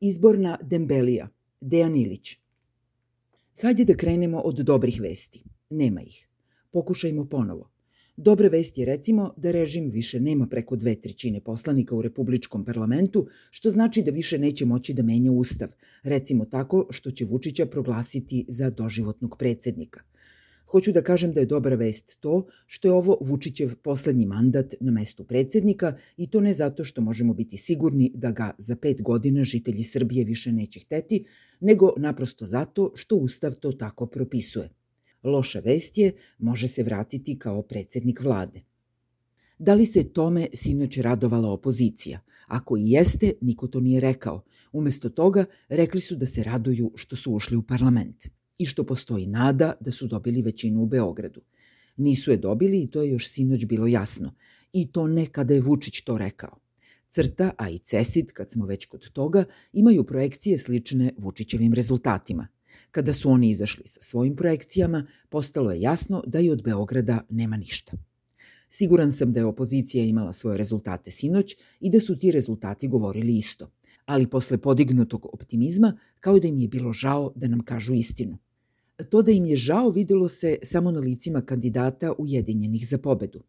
[0.00, 1.28] Izborna Dembelija,
[1.60, 2.36] Dejan Ilić.
[3.62, 5.42] Hajde da krenemo od dobrih vesti.
[5.70, 6.28] Nema ih.
[6.70, 7.70] Pokušajmo ponovo.
[8.16, 13.26] Dobre vesti je recimo da režim više nema preko dve trećine poslanika u Republičkom parlamentu,
[13.50, 15.68] što znači da više neće moći da menja ustav,
[16.02, 20.00] recimo tako što će Vučića proglasiti za doživotnog predsednika–
[20.70, 24.92] Hoću da kažem da je dobra vest to što je ovo Vučićev poslednji mandat na
[24.92, 29.44] mestu predsednika i to ne zato što možemo biti sigurni da ga za pet godina
[29.44, 31.24] žitelji Srbije više neće hteti,
[31.60, 34.70] nego naprosto zato što Ustav to tako propisuje.
[35.22, 38.60] Loša vest je, može se vratiti kao predsednik vlade.
[39.58, 42.20] Da li se tome sinoć radovala opozicija?
[42.46, 44.44] Ako i jeste, niko to nije rekao.
[44.72, 49.26] Umesto toga, rekli su da se raduju što su ušli u parlament i što postoji
[49.26, 51.40] nada da su dobili većinu u Beogradu.
[51.96, 54.34] Nisu je dobili i to je još sinoć bilo jasno.
[54.72, 56.58] I to ne kada je Vučić to rekao.
[57.08, 62.48] Crta, a i Cesit, kad smo već kod toga, imaju projekcije slične Vučićevim rezultatima.
[62.90, 67.56] Kada su oni izašli sa svojim projekcijama, postalo je jasno da i od Beograda nema
[67.56, 67.92] ništa.
[68.68, 73.36] Siguran sam da je opozicija imala svoje rezultate sinoć i da su ti rezultati govorili
[73.36, 73.70] isto,
[74.04, 78.38] ali posle podignutog optimizma kao da im je bilo žao da nam kažu istinu.
[79.04, 83.42] To da im je žao videlo se samo na licima kandidata ujedinjenih za pobedu.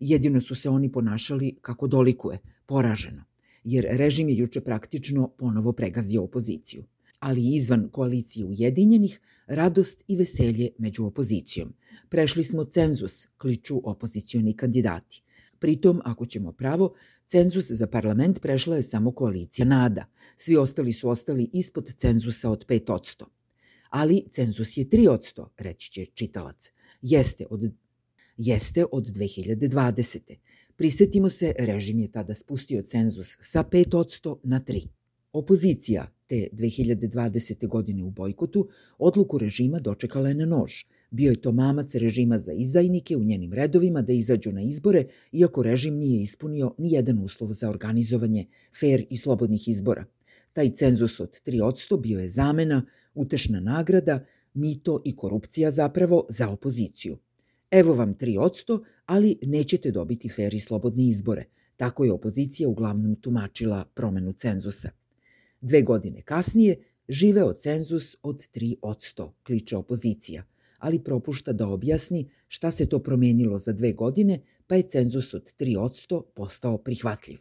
[0.00, 3.24] Jedino su se oni ponašali kako dolikuje, poraženo,
[3.64, 6.84] jer režim je juče praktično ponovo pregazio opoziciju.
[7.18, 11.74] Ali izvan koalicije ujedinjenih, radost i veselje među opozicijom.
[12.08, 15.22] Prešli smo cenzus, kliču opozicioni kandidati.
[15.58, 16.94] Pritom, ako ćemo pravo,
[17.26, 20.04] cenzus za parlament prešla je samo koalicija NADA.
[20.36, 23.24] Svi ostali su ostali ispod cenzusa od 5%
[23.94, 26.72] ali cenzus je 3%, reći će čitalac.
[27.02, 27.72] Jeste od,
[28.36, 30.36] jeste od 2020.
[30.76, 34.86] Prisetimo se, režim je tada spustio cenzus sa 5% na 3.
[35.32, 37.68] Opozicija te 2020.
[37.68, 40.72] godine u bojkotu odluku režima dočekala je na nož.
[41.10, 45.62] Bio je to mamac režima za izdajnike u njenim redovima da izađu na izbore, iako
[45.62, 48.46] režim nije ispunio ni jedan uslov za organizovanje
[48.80, 50.04] fair i slobodnih izbora.
[50.52, 57.18] Taj cenzus od 3% bio je zamena utešna nagrada, mito i korupcija zapravo za opoziciju.
[57.70, 61.44] Evo vam 3%, ali nećete dobiti fer i slobodne izbore.
[61.76, 64.90] Tako je opozicija uglavnom tumačila promenu cenzusa.
[65.60, 70.44] Dve godine kasnije živeo cenzus od 3%, kliče opozicija,
[70.78, 75.52] ali propušta da objasni šta se to promenilo za dve godine, pa je cenzus od
[75.58, 77.38] 3% postao prihvatljiv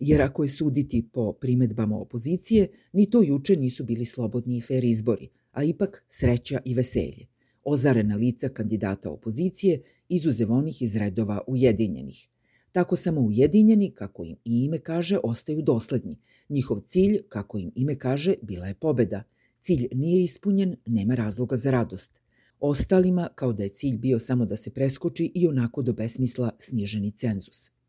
[0.00, 4.84] jer ako je suditi po primetbama opozicije, ni to juče nisu bili slobodni i fair
[4.84, 7.26] izbori, a ipak sreća i veselje.
[7.64, 12.28] Ozarena lica kandidata opozicije, izuzev onih iz redova ujedinjenih.
[12.72, 16.18] Tako samo ujedinjeni, kako im i ime kaže, ostaju dosledni.
[16.48, 19.22] Njihov cilj, kako im ime kaže, bila je pobeda.
[19.60, 22.20] Cilj nije ispunjen, nema razloga za radost.
[22.60, 27.10] Ostalima, kao da je cilj bio samo da se preskoči i onako do besmisla sniženi
[27.10, 27.79] cenzus.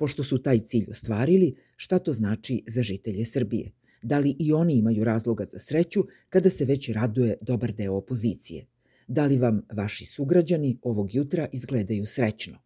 [0.00, 3.72] Pošto su taj cilj ostvarili, šta to znači za žitelje Srbije?
[4.02, 8.66] Da li i oni imaju razloga za sreću kada se već raduje dobar deo opozicije?
[9.08, 12.58] Da li vam vaši sugrađani ovog jutra izgledaju srećno?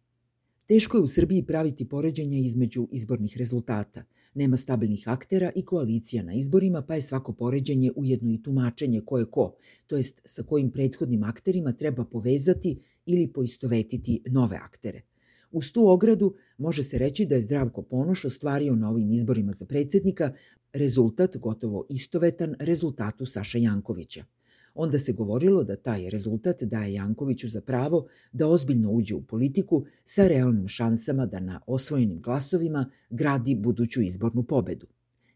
[0.65, 4.03] Teško je u Srbiji praviti poređenja između izbornih rezultata.
[4.33, 9.17] Nema stabilnih aktera i koalicija na izborima, pa je svako poređenje ujedno i tumačenje ko
[9.17, 9.55] je ko,
[9.87, 15.01] to jest sa kojim prethodnim akterima treba povezati ili poistovetiti nove aktere–
[15.55, 19.65] Uz tu ogradu može se reći da je Zdravko Ponoš ostvario na ovim izborima za
[19.65, 20.33] predsednika
[20.73, 24.25] rezultat gotovo istovetan rezultatu Saša Jankovića.
[24.73, 29.85] Onda se govorilo da taj rezultat daje Jankoviću za pravo da ozbiljno uđe u politiku
[30.03, 34.87] sa realnim šansama da na osvojenim glasovima gradi buduću izbornu pobedu.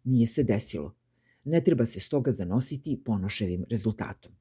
[0.03, 0.95] Nije se desilo.
[1.43, 4.31] Ne treba se stoga zanositi Ponoševim rezultatom.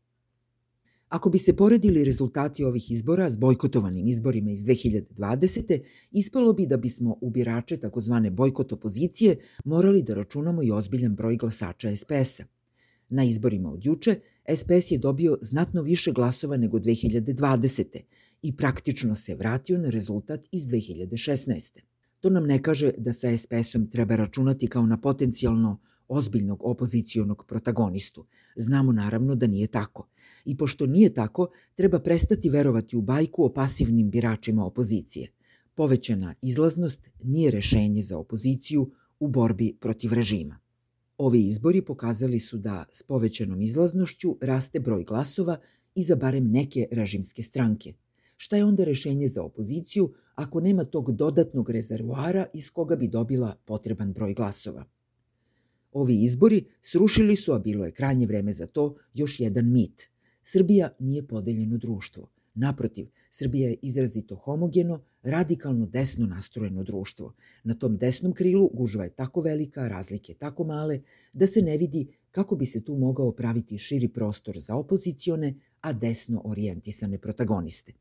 [1.09, 5.81] Ako bi se poredili rezultati ovih izbora s bojkotovanim izborima iz 2020.
[6.11, 11.37] ispalo bi da bismo u birače takozvane bojkot opozicije morali da računamo i ozbiljan broj
[11.37, 12.45] glasača SPS-a.
[13.09, 14.21] Na izborima od juče
[14.57, 17.99] SPS je dobio znatno više glasova nego 2020.
[18.43, 21.79] i praktično se vratio na rezultat iz 2016.
[22.21, 28.27] To nam ne kaže da sa SPS-om treba računati kao na potencijalno ozbiljnog opozicijonog protagonistu.
[28.57, 30.09] Znamo naravno da nije tako–
[30.45, 35.33] i pošto nije tako, treba prestati verovati u bajku o pasivnim biračima opozicije.
[35.75, 38.91] Povećana izlaznost nije rešenje za opoziciju
[39.21, 40.59] u borbi protiv režima.
[41.19, 45.59] Ovi izbori pokazali su da s povećanom izlaznošću raste broj glasova
[45.95, 47.95] i za barem neke režimske stranke.
[48.37, 53.57] Šta je onda rešenje za opoziciju ako nema tog dodatnog rezervoara iz koga bi dobila
[53.65, 54.85] potreban broj glasova?
[55.93, 60.11] Ovi izbori srušili su, a bilo je krajnje vreme za to, još jedan mit.
[60.51, 62.29] Srbija nije podeljeno društvo.
[62.55, 67.35] Naprotiv, Srbija je izrazito homogeno, radikalno desno nastrojeno društvo.
[67.65, 71.01] Na tom desnom krilu gužva je tako velika, razlike tako male,
[71.33, 75.93] da se ne vidi kako bi se tu mogao praviti širi prostor za opozicione, a
[75.93, 77.93] desno orijentisane protagoniste.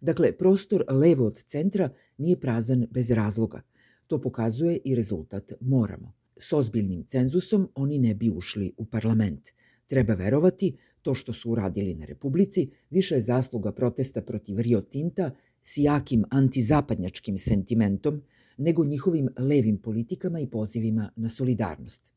[0.00, 3.62] Dakle, prostor levo od centra nije prazan bez razloga.
[4.06, 6.12] To pokazuje i rezultat Moramo.
[6.36, 9.48] S ozbiljnim cenzusom oni ne bi ušli u parlament.
[9.86, 15.30] Treba verovati, to što su uradili na Republici više je zasluga protesta protiv Rio Tinta
[15.62, 18.22] s jakim antizapadnjačkim sentimentom
[18.56, 22.12] nego njihovim levim politikama i pozivima na solidarnost.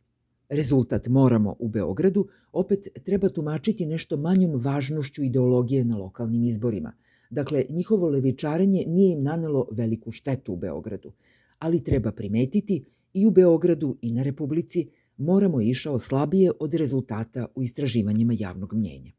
[0.49, 6.93] Rezultat moramo u Beogradu opet treba tumačiti nešto manjom važnošću ideologije na lokalnim izborima.
[7.29, 11.11] Dakle, njihovo levičarenje nije im nanelo veliku štetu u Beogradu,
[11.59, 17.47] ali treba primetiti i u Beogradu i na Republici Moramo je išao slabije od rezultata
[17.55, 19.11] u istraživanjima javnog mnjenja.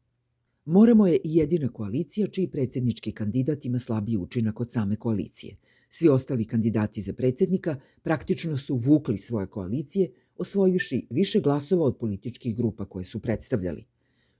[0.65, 5.55] Moramo je i jedina koalicija čiji predsednički kandidat ima slabiji učinak od same koalicije.
[5.89, 12.55] Svi ostali kandidati za predsednika praktično su vukli svoje koalicije, osvojuši više glasova od političkih
[12.55, 13.85] grupa koje su predstavljali,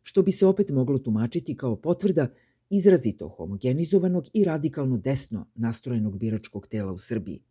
[0.03, 2.27] što bi se opet moglo tumačiti kao potvrda
[2.69, 7.43] izrazito homogenizovanog i radikalno desno nastrojenog biračkog tela u Srbiji.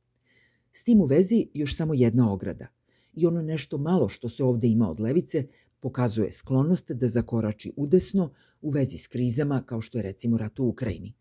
[0.73, 2.76] S tim u vezi još samo jedna ograda
[3.17, 5.47] i ono nešto malo što se ovde ima od levice
[5.81, 8.31] pokazuje sklonost da zakorači udesno
[8.61, 11.15] u vezi s krizama kao što je recimo rat u Ukrajini.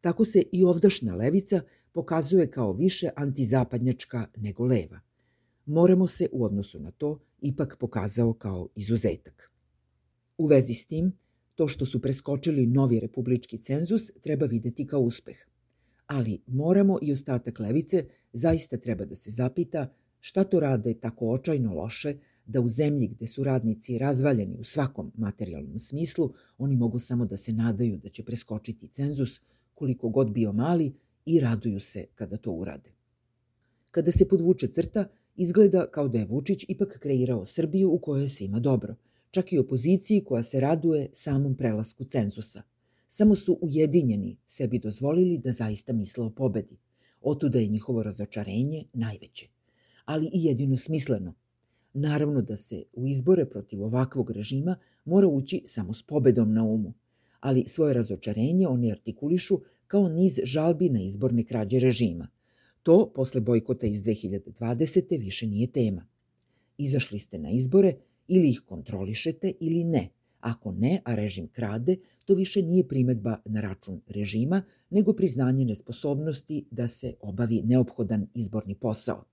[0.00, 1.60] Tako se i ovdašnja levica
[1.92, 5.00] pokazuje kao više antizapadnjačka nego leva.
[5.66, 9.52] Moramo se u odnosu na to ipak pokazao kao izuzetak.
[10.38, 11.12] U vezi s tim,
[11.54, 15.36] to što su preskočili novi republički cenzus treba videti kao uspeh.
[16.06, 19.92] Ali moramo i ostatak levice zaista treba da se zapita
[20.24, 22.14] Šta to rade tako očajno loše
[22.46, 27.36] da u zemlji gde su radnici razvaljeni u svakom materijalnom smislu, oni mogu samo da
[27.36, 29.40] se nadaju da će preskočiti cenzus
[29.74, 30.92] koliko god bio mali
[31.26, 32.90] i raduju se kada to urade.
[33.90, 38.28] Kada se podvuče crta, izgleda kao da je Vučić ipak kreirao Srbiju u kojoj je
[38.28, 38.94] svima dobro,
[39.30, 42.62] čak i opoziciji koja se raduje samom prelasku cenzusa.
[43.08, 46.78] Samo su ujedinjeni sebi dozvolili da zaista misle o pobedi.
[47.20, 49.61] Otuda je njihovo razočarenje najveće
[50.04, 51.34] ali i jedino smisleno.
[51.94, 56.94] Naravno da se u izbore protiv ovakvog režima mora ući samo s pobedom na umu,
[57.40, 62.28] ali svoje razočarenje oni artikulišu kao niz žalbi na izborne krađe režima.
[62.82, 65.18] To, posle bojkota iz 2020.
[65.18, 66.06] više nije tema.
[66.78, 67.94] Izašli ste na izbore,
[68.28, 70.08] ili ih kontrolišete ili ne.
[70.40, 76.64] Ako ne, a režim krade, to više nije primetba na račun režima, nego priznanje nesposobnosti
[76.70, 79.24] da se obavi neophodan izborni posao.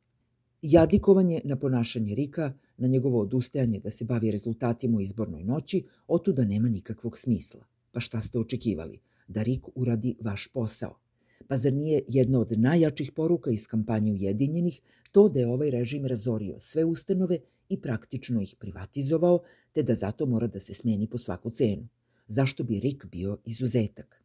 [0.61, 6.45] Jadikovanje na ponašanje Rika, na njegovo odustajanje da se bavi rezultatima u izbornoj noći, otuda
[6.45, 7.65] nema nikakvog smisla.
[7.91, 8.99] Pa šta ste očekivali?
[9.27, 10.99] Da Rik uradi vaš posao.
[11.47, 16.05] Pa zar nije jedna od najjačih poruka iz kampanje Ujedinjenih to da je ovaj režim
[16.05, 17.39] razorio sve ustanove
[17.69, 19.39] i praktično ih privatizovao,
[19.71, 21.87] te da zato mora da se smeni po svaku cenu?
[22.27, 24.23] Zašto bi Rik bio izuzetak?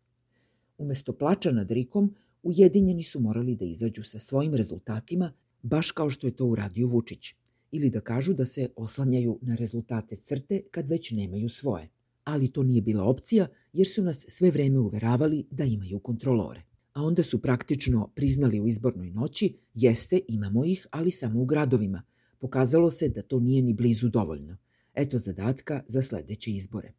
[0.79, 5.33] Umesto plača nad Rikom, Ujedinjeni su morali da izađu sa svojim rezultatima
[5.65, 7.35] baš kao što je to uradio Vučić,
[7.71, 11.89] ili da kažu da se oslanjaju na rezultate crte kad već nemaju svoje.
[12.25, 16.63] Ali to nije bila opcija jer su nas sve vreme uveravali da imaju kontrolore.
[16.93, 22.03] A onda su praktično priznali u izbornoj noći, jeste, imamo ih, ali samo u gradovima.
[22.39, 24.57] Pokazalo se da to nije ni blizu dovoljno.
[24.95, 26.93] Eto zadatka za sledeće izbore.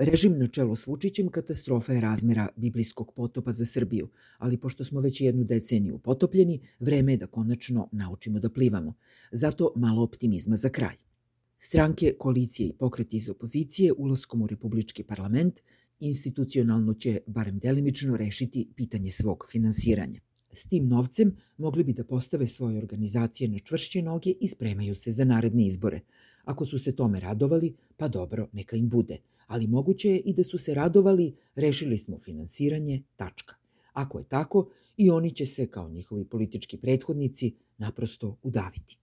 [0.00, 5.00] Režim na čelo s Vučićem katastrofa je razmera biblijskog potopa za Srbiju, ali pošto smo
[5.00, 8.94] već jednu deceniju potopljeni, vreme je da konačno naučimo da plivamo.
[9.32, 10.96] Zato malo optimizma za kraj.
[11.58, 15.60] Stranke, koalicije i pokreti iz opozicije ulaskom u Republički parlament
[15.98, 20.20] institucionalno će, barem delimično, rešiti pitanje svog finansiranja.
[20.52, 25.10] S tim novcem mogli bi da postave svoje organizacije na čvršće noge i spremaju se
[25.10, 26.00] za naredne izbore.
[26.44, 29.18] Ako su se tome radovali, pa dobro, neka im bude–
[29.50, 33.54] ali moguće je i da su se radovali rešili smo finansiranje, tačka.
[33.92, 38.98] Ako je tako, i oni će se, kao njihovi politički prethodnici, naprosto udaviti.